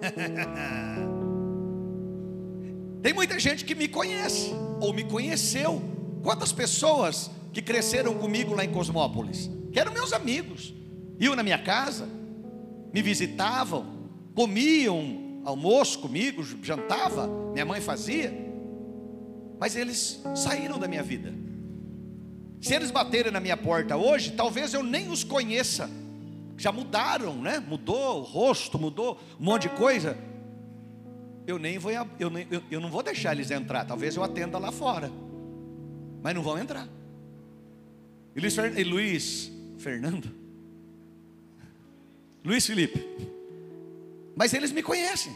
[3.03, 5.81] Tem muita gente que me conhece, ou me conheceu.
[6.23, 10.73] Quantas pessoas que cresceram comigo lá em Cosmópolis, que eram meus amigos,
[11.19, 12.07] iam na minha casa,
[12.93, 13.85] me visitavam,
[14.33, 18.33] comiam almoço comigo, jantava, minha mãe fazia,
[19.59, 21.33] mas eles saíram da minha vida.
[22.61, 25.89] Se eles baterem na minha porta hoje, talvez eu nem os conheça.
[26.57, 27.59] Já mudaram, né?
[27.59, 30.15] Mudou o rosto, mudou um monte de coisa.
[31.47, 33.83] Eu nem vou, eu, nem, eu, eu não vou deixar eles entrar.
[33.85, 35.11] Talvez eu atenda lá fora,
[36.21, 36.87] mas não vão entrar.
[38.35, 40.31] E Luiz, e Luiz Fernando,
[42.45, 43.03] Luiz Felipe,
[44.35, 45.35] mas eles me conhecem.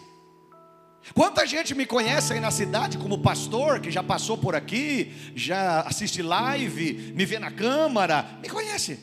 [1.14, 5.82] Quanta gente me conhece aí na cidade como pastor, que já passou por aqui, já
[5.82, 9.00] assiste live, me vê na câmara, me conhece.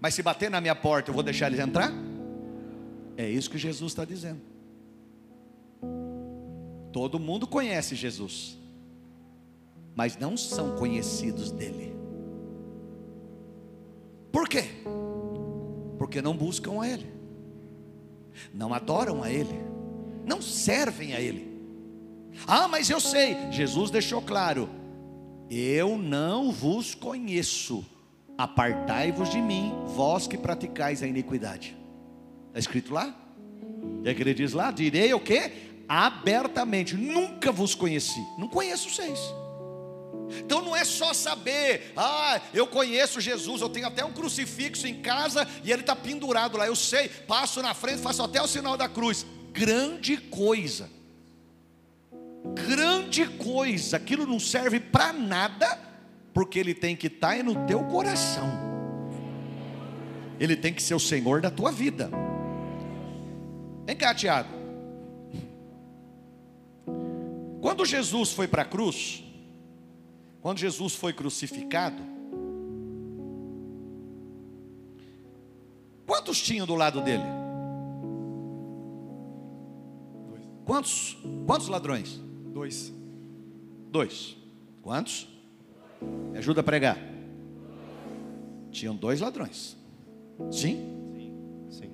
[0.00, 1.92] Mas se bater na minha porta, eu vou deixar eles entrar?
[3.16, 4.40] É isso que Jesus está dizendo.
[6.92, 8.58] Todo mundo conhece Jesus,
[9.94, 11.94] mas não são conhecidos dele.
[14.32, 14.64] Por quê?
[15.98, 17.06] Porque não buscam a Ele,
[18.52, 19.72] não adoram a Ele
[20.24, 21.50] não servem a Ele.
[22.46, 24.68] Ah, mas eu sei, Jesus deixou claro:
[25.50, 27.84] eu não vos conheço,
[28.38, 31.76] apartai-vos de mim, vós que praticais a iniquidade.
[32.48, 33.14] Está escrito lá?
[34.04, 35.72] E é que ele diz lá: direi o que?
[35.88, 39.20] Abertamente, nunca vos conheci, não conheço vocês.
[40.40, 45.00] Então não é só saber, ah, eu conheço Jesus, eu tenho até um crucifixo em
[45.00, 48.76] casa e ele está pendurado lá, eu sei, passo na frente, faço até o sinal
[48.76, 50.90] da cruz grande coisa.
[52.54, 55.78] Grande coisa, aquilo não serve para nada,
[56.34, 58.50] porque ele tem que estar tá no teu coração.
[60.40, 62.10] Ele tem que ser o Senhor da tua vida.
[63.86, 64.62] Vem cá, Tiago.
[67.60, 69.22] Quando Jesus foi para a cruz,
[70.42, 72.02] quando Jesus foi crucificado,
[76.04, 77.22] quantos tinham do lado dele?
[80.64, 81.16] Quantos?
[81.46, 82.20] Quantos ladrões?
[82.52, 82.92] Dois.
[83.88, 84.36] Dois.
[84.82, 85.28] Quantos?
[86.32, 86.98] Me ajuda a pregar.
[88.72, 89.76] Tinham dois ladrões.
[90.50, 91.12] Sim?
[91.14, 91.70] Sim.
[91.70, 91.92] Sim.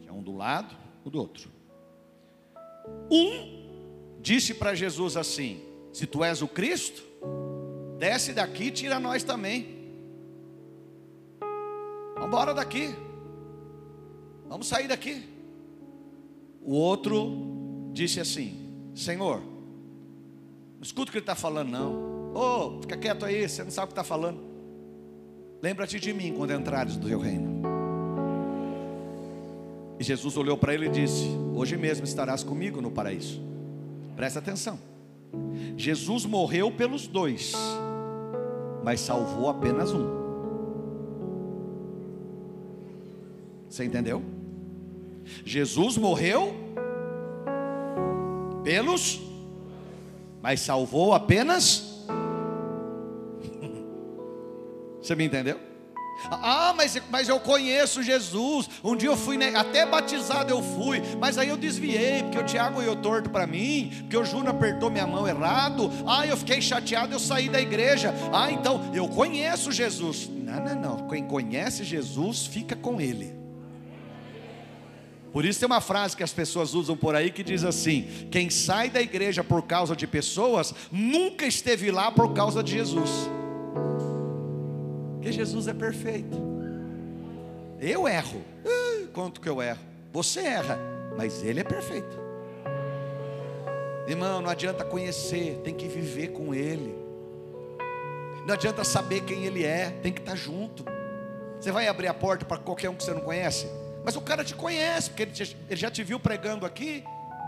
[0.00, 1.50] Tinha um do lado, o do outro.
[3.10, 7.02] Um disse para Jesus assim: Se tu és o Cristo,
[7.98, 9.76] desce daqui tira nós também.
[12.14, 12.94] Vamos embora daqui.
[14.48, 15.22] Vamos sair daqui.
[16.62, 18.54] O outro disse assim:
[18.94, 22.32] Senhor, não escuta o que ele está falando, não.
[22.34, 24.40] Ô, oh, fica quieto aí, você não sabe o que está falando.
[25.62, 27.62] Lembra-te de mim quando entrares no teu reino.
[29.98, 33.40] E Jesus olhou para ele e disse: Hoje mesmo estarás comigo no paraíso.
[34.14, 34.78] Presta atenção.
[35.76, 37.54] Jesus morreu pelos dois,
[38.86, 40.06] mas salvou apenas um.
[43.68, 44.22] Você entendeu?
[45.44, 46.54] Jesus morreu
[48.62, 49.20] pelos,
[50.40, 52.06] mas salvou apenas.
[55.02, 55.58] Você me entendeu?
[56.30, 58.68] Ah, mas, mas eu conheço Jesus.
[58.82, 62.80] Um dia eu fui, até batizado eu fui, mas aí eu desviei, porque o Tiago
[62.80, 65.90] olhou torto para mim, porque o Júnior apertou minha mão errado.
[66.06, 68.14] Ah, eu fiquei chateado, eu saí da igreja.
[68.32, 70.28] Ah, então eu conheço Jesus.
[70.28, 71.08] Não, não, não.
[71.08, 73.34] Quem conhece Jesus fica com Ele.
[75.36, 78.48] Por isso tem uma frase que as pessoas usam por aí que diz assim: quem
[78.48, 83.28] sai da igreja por causa de pessoas, nunca esteve lá por causa de Jesus.
[85.26, 86.38] Porque Jesus é perfeito.
[87.80, 88.44] Eu erro.
[89.12, 89.80] Quanto que eu erro?
[90.12, 90.78] Você erra,
[91.16, 92.16] mas ele é perfeito.
[94.06, 96.94] Irmão, não adianta conhecer, tem que viver com ele.
[98.46, 100.84] Não adianta saber quem ele é, tem que estar junto.
[101.58, 103.66] Você vai abrir a porta para qualquer um que você não conhece?
[104.04, 105.24] Mas o cara te conhece, porque
[105.68, 107.02] ele já te viu pregando aqui.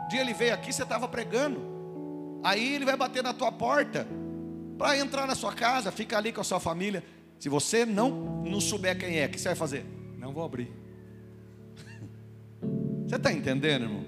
[0.05, 2.41] Um dia ele veio aqui, você estava pregando.
[2.43, 4.05] Aí ele vai bater na tua porta
[4.77, 7.05] para entrar na sua casa, fica ali com a sua família.
[7.39, 9.85] Se você não, não souber quem é, o que você vai fazer?
[10.19, 10.71] Não vou abrir.
[13.07, 14.05] Você está entendendo, irmão?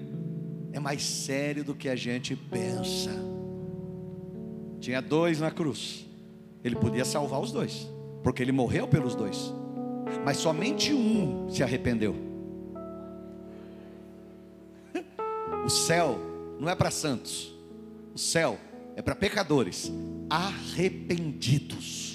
[0.73, 3.11] É mais sério do que a gente pensa.
[4.79, 6.05] Tinha dois na cruz.
[6.63, 7.89] Ele podia salvar os dois,
[8.21, 9.53] porque ele morreu pelos dois.
[10.23, 12.15] Mas somente um se arrependeu.
[15.65, 16.19] O céu
[16.59, 17.53] não é para santos.
[18.13, 18.59] O céu
[18.95, 19.91] é para pecadores
[20.29, 22.10] arrependidos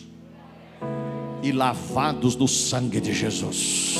[1.42, 3.96] e lavados no sangue de Jesus.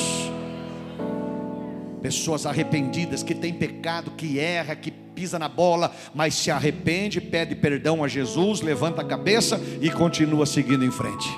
[2.03, 7.55] Pessoas arrependidas que têm pecado, que erra, que pisa na bola, mas se arrepende, pede
[7.55, 11.29] perdão a Jesus, levanta a cabeça e continua seguindo em frente.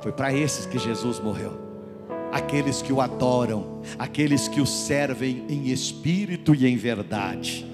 [0.00, 1.68] Foi para esses que Jesus morreu.
[2.32, 7.66] Aqueles que o adoram, aqueles que o servem em espírito e em verdade.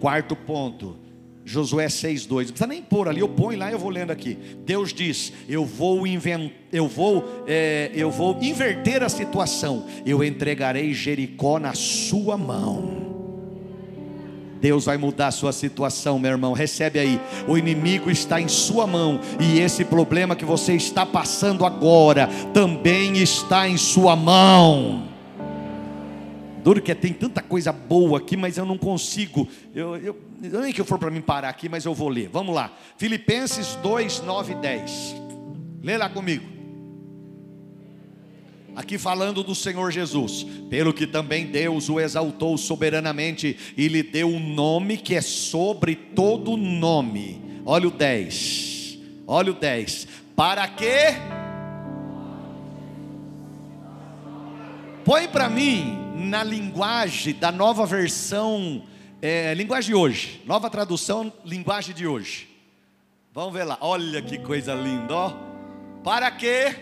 [0.00, 0.96] Quarto ponto,
[1.44, 2.28] Josué 6,2.
[2.28, 4.38] Não precisa nem pôr ali, eu ponho lá e eu vou lendo aqui.
[4.64, 6.52] Deus diz: Eu vou invent...
[6.72, 9.86] eu vou, é, eu vou inverter a situação.
[10.06, 13.12] Eu entregarei Jericó na sua mão.
[14.60, 16.52] Deus vai mudar a sua situação, meu irmão.
[16.52, 17.20] Recebe aí.
[17.48, 19.18] O inimigo está em sua mão.
[19.40, 25.08] E esse problema que você está passando agora também está em sua mão.
[26.62, 29.48] Duro que tem tanta coisa boa aqui, mas eu não consigo.
[29.74, 30.16] Eu, eu,
[30.50, 32.28] nem que eu for para mim parar aqui, mas eu vou ler.
[32.28, 32.72] Vamos lá.
[32.96, 35.14] Filipenses 2, 9 e 10.
[35.82, 36.50] Lê lá comigo.
[38.74, 44.28] Aqui falando do Senhor Jesus, pelo que também Deus o exaltou soberanamente e lhe deu
[44.28, 47.62] um nome que é sobre todo nome.
[47.64, 48.98] Olha o 10.
[49.26, 50.08] Olha o 10.
[50.34, 51.14] Para que
[55.04, 58.82] Põe para mim na linguagem da nova versão,
[59.22, 62.48] é, linguagem de hoje, nova tradução, linguagem de hoje.
[63.32, 65.32] Vamos ver lá, olha que coisa linda, ó.
[66.02, 66.74] Para que,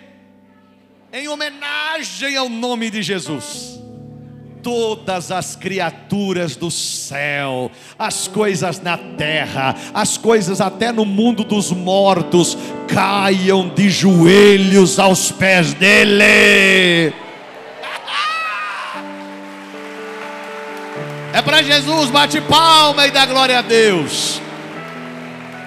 [1.12, 3.78] em homenagem ao nome de Jesus,
[4.62, 11.70] todas as criaturas do céu, as coisas na terra, as coisas até no mundo dos
[11.70, 12.56] mortos,
[12.88, 17.12] caiam de joelhos aos pés dele.
[21.32, 24.40] É para Jesus, bate palma e dá glória a Deus.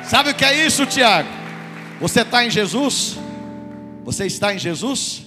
[0.03, 1.29] Sabe o que é isso, Tiago?
[2.01, 3.17] Você está em Jesus?
[4.03, 5.23] Você está em Jesus?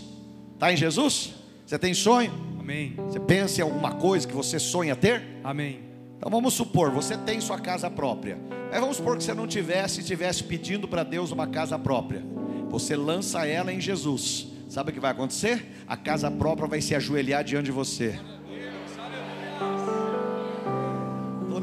[0.53, 1.33] Está em Jesus?
[1.65, 2.33] Você tem sonho?
[2.61, 2.95] Amém.
[2.99, 5.23] Você pensa em alguma coisa que você sonha ter?
[5.43, 5.81] Amém.
[6.19, 8.39] Então vamos supor, você tem sua casa própria.
[8.71, 12.23] Mas vamos supor que você não tivesse, estivesse pedindo para Deus uma casa própria.
[12.69, 14.49] Você lança ela em Jesus.
[14.69, 15.85] Sabe o que vai acontecer?
[15.87, 18.19] A casa própria vai se ajoelhar diante de você.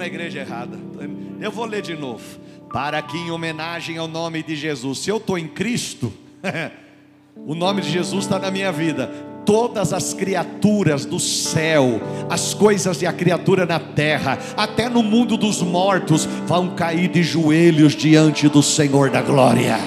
[0.04, 0.78] Na igreja errada.
[1.40, 2.24] Eu vou ler de novo.
[2.74, 6.12] Para que, em homenagem ao nome de Jesus, se eu estou em Cristo,
[7.38, 9.08] o nome de Jesus está na minha vida.
[9.46, 15.38] Todas as criaturas do céu, as coisas e a criatura na terra, até no mundo
[15.38, 19.78] dos mortos, vão cair de joelhos diante do Senhor da glória.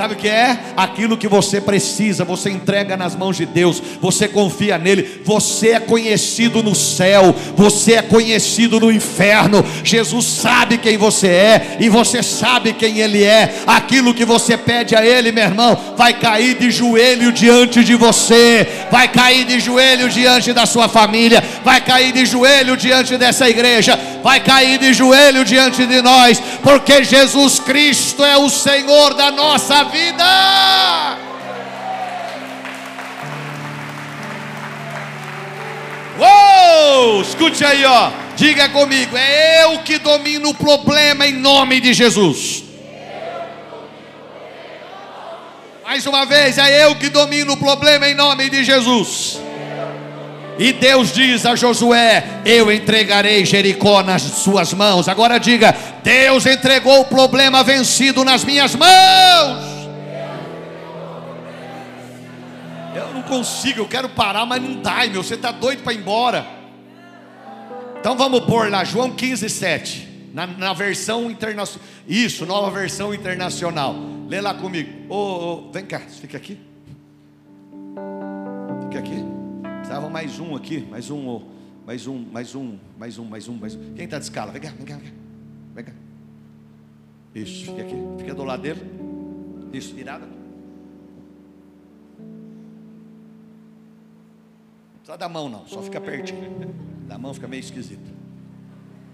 [0.00, 0.58] Sabe o que é?
[0.78, 5.78] Aquilo que você precisa, você entrega nas mãos de Deus, você confia nele, você é
[5.78, 9.62] conhecido no céu, você é conhecido no inferno.
[9.84, 13.56] Jesus sabe quem você é e você sabe quem ele é.
[13.66, 18.86] Aquilo que você pede a ele, meu irmão, vai cair de joelho diante de você,
[18.90, 24.00] vai cair de joelho diante da sua família, vai cair de joelho diante dessa igreja,
[24.22, 29.84] vai cair de joelho diante de nós, porque Jesus Cristo é o Senhor da nossa
[29.84, 29.89] vida.
[36.18, 37.22] Uou!
[37.22, 38.10] Escute aí, ó.
[38.36, 42.64] Diga comigo, é eu que domino o problema em nome de Jesus.
[45.84, 49.40] Mais uma vez, é eu que domino o problema em nome de Jesus.
[50.58, 55.08] E Deus diz a Josué: Eu entregarei Jericó nas suas mãos.
[55.08, 59.69] Agora diga: Deus entregou o problema vencido nas minhas mãos.
[63.30, 65.22] Consigo, eu quero parar, mas não dá, meu.
[65.22, 66.44] Você está doido para ir embora.
[67.98, 70.10] Então vamos pôr lá, João 15, 7.
[70.34, 71.88] Na, na versão internacional.
[72.06, 73.94] Isso, nova versão internacional.
[74.28, 75.06] Lê lá comigo.
[75.08, 76.58] Oh, oh, vem cá, fica aqui.
[78.82, 79.24] Fica aqui.
[79.78, 81.42] Precisava mais um aqui, mais um,
[81.86, 83.94] mais um, mais um, mais um, mais um, mais um.
[83.94, 84.52] Quem está de escala?
[84.52, 85.12] Vem cá, vem cá, vem cá.
[85.74, 85.92] Vem cá.
[87.34, 87.96] Isso, fica aqui.
[88.18, 88.80] Fica do lado dele.
[89.72, 90.26] Isso, virada.
[90.26, 90.39] Não
[95.10, 96.72] precisa da mão não, só fica pertinho.
[97.06, 98.08] Da mão fica meio esquisito.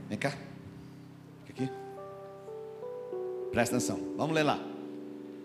[0.08, 0.32] Vem cá.
[1.44, 1.72] Fica aqui.
[3.50, 3.98] Presta atenção.
[4.16, 4.58] Vamos ler lá.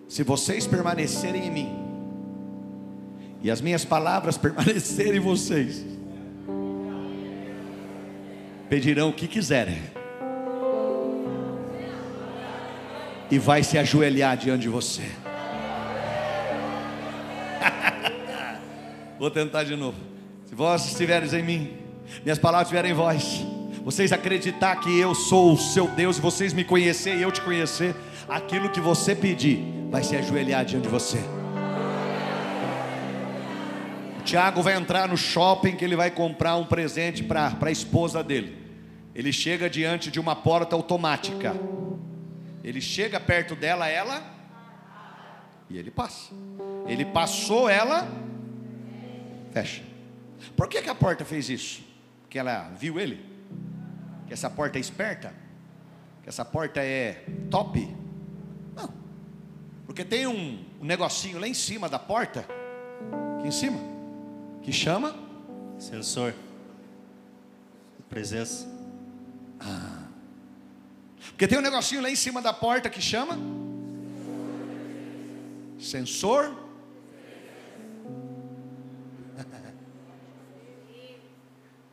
[0.08, 1.70] Se vocês permanecerem em mim,
[3.42, 5.86] e as minhas palavras permanecerem em vocês,
[8.70, 9.82] pedirão o que quiserem,
[13.30, 15.04] e vai se ajoelhar diante de você.
[19.18, 20.11] Vou tentar de novo.
[20.52, 21.78] Se vós estiveres em mim,
[22.26, 23.42] minhas palavras estiverem em vós,
[23.86, 27.40] vocês acreditar que eu sou o seu Deus, e vocês me conhecer e eu te
[27.40, 27.96] conhecer,
[28.28, 31.20] aquilo que você pedir vai se ajoelhar diante de você.
[34.20, 38.22] O Tiago vai entrar no shopping que ele vai comprar um presente para a esposa
[38.22, 38.58] dele.
[39.16, 41.56] Ele chega diante de uma porta automática.
[42.62, 44.22] Ele chega perto dela, ela
[45.70, 46.34] e ele passa.
[46.86, 48.06] Ele passou, ela
[49.54, 49.91] fecha.
[50.56, 51.84] Por que, que a porta fez isso?
[52.22, 53.26] Porque ela viu ele?
[54.28, 55.34] Que essa porta é esperta?
[56.24, 57.88] Que essa porta é top?
[58.76, 58.94] Não.
[59.86, 62.46] Porque tem um, um negocinho lá em cima da porta,
[63.38, 63.80] aqui em cima,
[64.62, 65.16] que chama
[65.80, 66.34] Sensor.
[68.10, 68.68] Presença.
[69.58, 70.02] Ah.
[71.30, 73.38] Porque tem um negocinho lá em cima da porta que chama
[75.80, 76.56] sensor.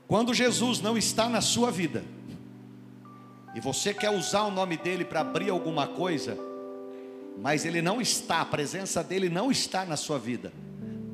[0.09, 2.03] Quando Jesus não está na sua vida,
[3.55, 6.37] e você quer usar o nome dele para abrir alguma coisa,
[7.39, 10.53] mas ele não está, a presença dele não está na sua vida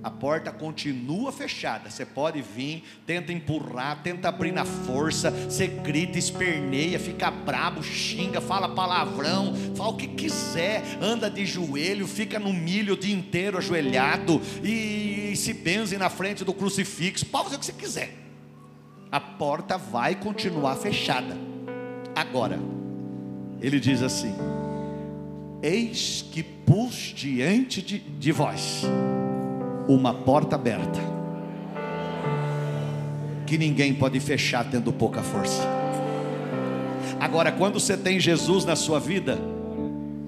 [0.05, 1.89] a porta continua fechada.
[1.89, 8.39] Você pode vir, tenta empurrar, tenta abrir na força, você grita, esperneia, fica brabo, xinga,
[8.39, 13.57] fala palavrão, fala o que quiser, anda de joelho, fica no milho o dia inteiro
[13.57, 18.24] ajoelhado e, se benze na frente do crucifixo, pode fazer o que você quiser.
[19.15, 21.37] A porta vai continuar fechada.
[22.17, 22.59] Agora,
[23.61, 24.35] ele diz assim:
[25.63, 28.83] Eis que pus diante de, de vós
[29.87, 30.99] uma porta aberta
[33.47, 35.63] que ninguém pode fechar tendo pouca força.
[37.21, 39.39] Agora, quando você tem Jesus na sua vida,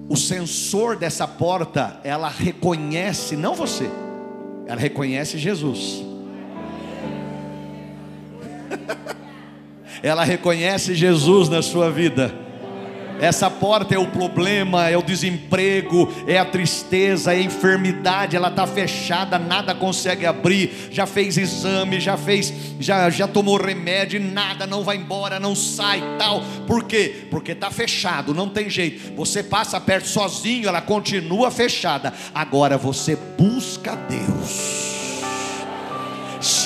[0.07, 3.91] o sensor dessa porta, ela reconhece não você,
[4.65, 6.06] ela reconhece Jesus.
[10.01, 12.47] Ela reconhece Jesus na sua vida.
[13.19, 18.49] Essa porta é o problema, é o desemprego, é a tristeza, é a enfermidade, ela
[18.49, 20.89] está fechada, nada consegue abrir.
[20.91, 26.03] Já fez exame, já fez, já, já tomou remédio, nada, não vai embora, não sai
[26.19, 26.43] tal.
[26.67, 27.27] Por quê?
[27.31, 29.15] Porque está fechado, não tem jeito.
[29.15, 32.13] Você passa perto sozinho, ela continua fechada.
[32.35, 34.86] Agora você busca Deus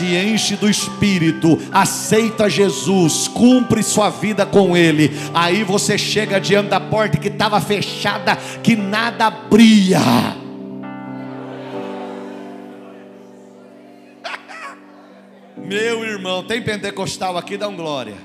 [0.02, 5.12] se enche do Espírito, aceita Jesus, cumpre sua vida com Ele.
[5.32, 10.00] Aí você chega diante da porta que estava fechada, que nada abria.
[15.56, 18.16] Meu irmão, tem pentecostal aqui, dá um glória.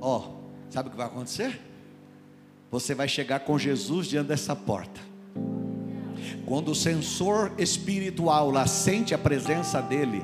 [0.00, 0.18] Ó.
[0.18, 0.40] Oh.
[0.70, 1.69] Sabe o que vai acontecer?
[2.70, 5.00] Você vai chegar com Jesus diante dessa porta.
[6.46, 10.22] Quando o sensor espiritual lá sente a presença dele,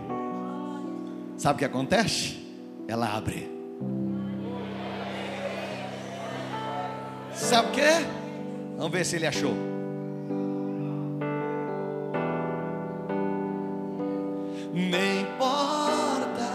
[1.37, 2.37] sabe o que acontece?
[2.87, 3.51] Ela abre.
[7.35, 8.07] Sabe o que?
[8.77, 9.55] Vamos ver se ele achou.
[14.73, 16.47] Nem importa.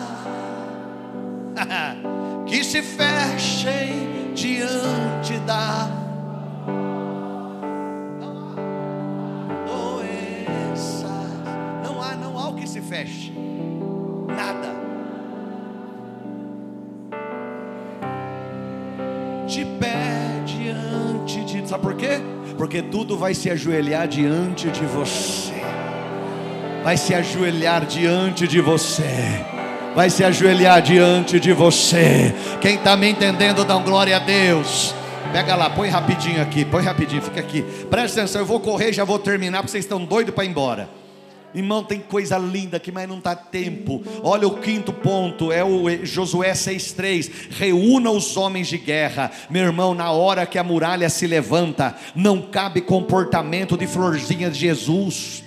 [2.48, 5.11] que se fechem diante
[5.46, 5.90] da
[9.66, 11.08] doença.
[11.84, 13.34] Não há, não há o que se feche.
[14.28, 14.70] Nada.
[19.48, 21.68] De pé diante de.
[21.68, 22.22] Sabe por quê?
[22.58, 25.62] Porque tudo vai se ajoelhar diante de você.
[26.84, 29.46] Vai se ajoelhar diante de você
[29.94, 32.34] vai se ajoelhar diante de você.
[32.62, 34.96] Quem está me entendendo, dá glória a Deus.
[35.32, 37.62] Pega lá, põe rapidinho aqui, põe rapidinho, fica aqui.
[37.90, 40.90] Presta atenção, eu vou correr, já vou terminar, porque vocês estão doidos para ir embora.
[41.54, 44.02] Irmão, tem coisa linda aqui, mas não está tempo.
[44.24, 47.32] Olha o quinto ponto, é o Josué 6,3.
[47.52, 49.32] Reúna os homens de guerra.
[49.50, 54.60] Meu irmão, na hora que a muralha se levanta, não cabe comportamento de florzinha de
[54.60, 55.44] Jesus.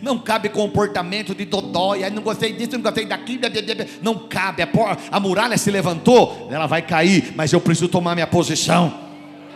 [0.00, 3.40] Não cabe comportamento de dodói, não gostei disso, não gostei daquilo,
[4.00, 4.62] não cabe.
[5.10, 9.01] A muralha se levantou, ela vai cair, mas eu preciso tomar minha posição.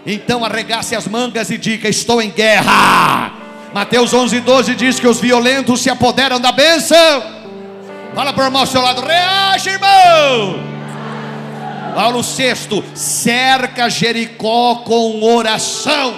[0.07, 3.33] Então arregace as mangas e diga: Estou em guerra.
[3.75, 6.97] Mateus 11, 12 diz que os violentos se apoderam da bênção.
[8.15, 10.61] Fala para o irmão ao seu lado, reage, irmão.
[11.95, 16.15] Paulo VI, cerca Jericó com oração.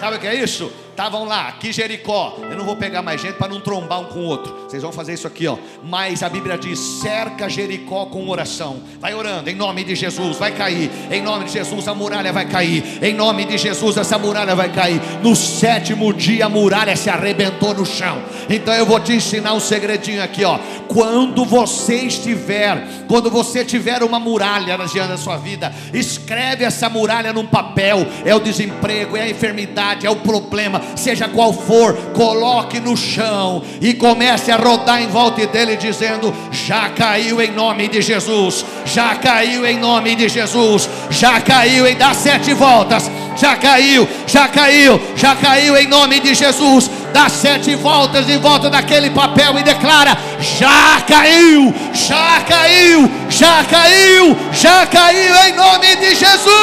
[0.00, 0.72] Sabe o que é isso?
[0.96, 2.38] Estavam lá, aqui Jericó.
[2.50, 4.64] Eu não vou pegar mais gente para não trombar um com o outro.
[4.66, 5.58] Vocês vão fazer isso aqui, ó.
[5.84, 8.80] Mas a Bíblia diz: cerca Jericó com oração.
[8.98, 10.90] Vai orando, em nome de Jesus, vai cair.
[11.10, 12.98] Em nome de Jesus, a muralha vai cair.
[13.02, 15.00] Em nome de Jesus, essa muralha vai cair.
[15.22, 18.22] No sétimo dia, a muralha se arrebentou no chão.
[18.48, 20.58] Então eu vou te ensinar um segredinho aqui, ó.
[20.88, 27.34] Quando você estiver, quando você tiver uma muralha diante da sua vida, escreve essa muralha
[27.34, 28.06] num papel.
[28.24, 33.62] É o desemprego, é a enfermidade, é o problema, seja qual for, coloque no chão
[33.80, 39.14] e comece a rodar em volta dele, dizendo: Já caiu em nome de Jesus, já
[39.16, 45.00] caiu em nome de Jesus, já caiu em dá sete voltas, já caiu, já caiu,
[45.16, 46.90] já caiu em nome de Jesus.
[47.12, 50.16] Dá sete voltas em volta daquele papel e declara:
[50.58, 56.56] Já caiu, já caiu, já caiu, já caiu em nome de Jesus.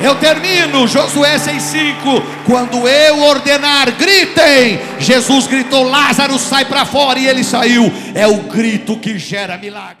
[0.00, 2.22] Eu termino, Josué 6,5.
[2.46, 4.78] Quando eu ordenar, gritem.
[4.98, 7.92] Jesus gritou: Lázaro sai para fora e ele saiu.
[8.14, 9.96] É o grito que gera milagre.